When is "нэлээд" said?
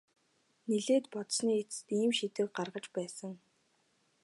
0.67-1.05